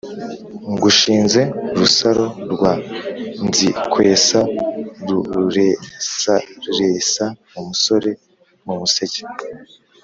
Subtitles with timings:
[0.71, 1.41] «ngushinze
[1.79, 2.73] rusaro rwa
[3.47, 4.39] nzikwesa
[5.07, 7.25] ruresaresa
[7.59, 8.11] umusore
[8.65, 9.21] mu museke